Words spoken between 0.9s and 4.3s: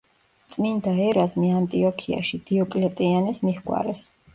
ერაზმი ანტიოქიაში დიოკლეტიანეს მიჰგვარეს.